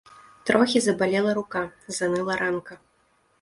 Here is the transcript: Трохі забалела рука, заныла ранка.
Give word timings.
Трохі 0.49 0.81
забалела 0.85 1.35
рука, 1.39 1.61
заныла 1.99 2.39
ранка. 2.41 2.81